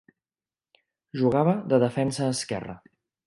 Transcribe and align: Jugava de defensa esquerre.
Jugava 1.19 1.53
de 1.73 1.81
defensa 1.85 2.31
esquerre. 2.39 2.77